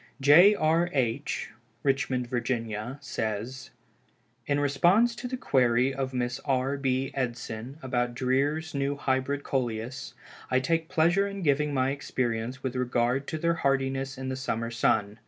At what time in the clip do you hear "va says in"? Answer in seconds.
2.25-4.59